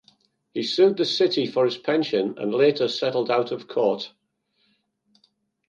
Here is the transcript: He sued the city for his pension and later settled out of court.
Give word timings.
He 0.55 0.63
sued 0.63 0.97
the 0.97 1.05
city 1.05 1.45
for 1.45 1.63
his 1.63 1.77
pension 1.77 2.35
and 2.39 2.51
later 2.55 2.87
settled 2.87 3.29
out 3.29 3.51
of 3.51 3.67
court. 3.67 4.11